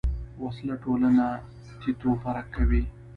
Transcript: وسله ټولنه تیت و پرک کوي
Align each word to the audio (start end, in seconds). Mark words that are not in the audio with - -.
وسله 0.43 0.75
ټولنه 0.83 1.25
تیت 1.81 1.99
و 2.05 2.11
پرک 2.23 2.45
کوي 2.55 2.83